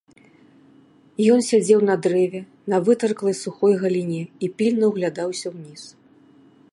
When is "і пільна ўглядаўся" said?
4.47-5.47